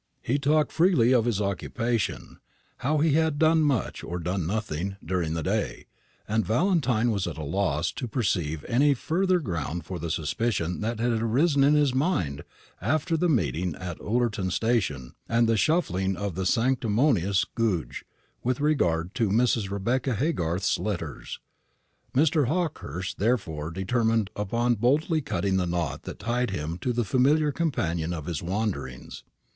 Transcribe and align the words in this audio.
He 0.23 0.39
talked 0.39 0.71
freely 0.71 1.11
of 1.13 1.25
his 1.25 1.39
occupation 1.39 2.39
how 2.77 2.97
he 2.97 3.11
had 3.13 3.37
done 3.37 3.61
much 3.61 4.03
or 4.03 4.17
done 4.17 4.47
nothing, 4.47 4.97
during 5.05 5.35
the 5.35 5.43
day; 5.43 5.85
and 6.27 6.43
Valentine 6.43 7.11
was 7.11 7.27
at 7.27 7.37
a 7.37 7.43
loss 7.43 7.91
to 7.91 8.07
perceive 8.07 8.65
any 8.67 8.95
further 8.95 9.39
ground 9.39 9.85
for 9.85 9.99
the 9.99 10.09
suspicion 10.09 10.81
that 10.81 10.99
had 10.99 11.21
arisen 11.21 11.63
in 11.63 11.75
his 11.75 11.93
mind 11.93 12.43
after 12.81 13.15
the 13.15 13.29
meeting 13.29 13.75
at 13.75 13.99
the 13.99 14.03
Ullerton 14.05 14.49
station, 14.49 15.13
and 15.29 15.47
the 15.47 15.55
shuffling 15.55 16.17
of 16.17 16.33
the 16.33 16.47
sanctimonious 16.47 17.45
Goodge 17.45 18.03
with 18.43 18.59
regard 18.59 19.13
to 19.13 19.29
Mrs. 19.29 19.69
Rebecca 19.69 20.15
Haygarth's 20.15 20.79
letters. 20.79 21.39
Mr. 22.15 22.47
Hawkehurst 22.47 23.19
therefore 23.19 23.69
determined 23.69 24.31
upon 24.35 24.73
boldly 24.73 25.21
cutting 25.21 25.57
the 25.57 25.67
knot 25.67 26.01
that 26.05 26.17
tied 26.17 26.49
him 26.49 26.79
to 26.79 26.91
the 26.91 27.03
familiar 27.05 27.51
companion 27.51 28.13
of 28.13 28.25
his 28.25 28.41
wanderings. 28.41 29.23